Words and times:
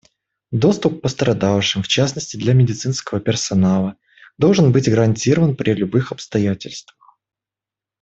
Доступ 0.51 0.97
к 0.97 1.01
пострадавшим, 1.03 1.83
в 1.83 1.87
частности 1.87 2.35
для 2.35 2.55
медицинского 2.55 3.21
персонала, 3.21 3.97
должен 4.39 4.71
быть 4.71 4.89
гарантирован 4.89 5.55
при 5.55 5.73
любых 5.75 6.11
обстоятельствах. 6.11 7.19